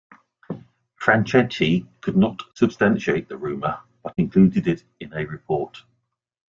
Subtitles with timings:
[0.99, 5.83] Franchetti could not substantiate the rumor but included it in a report.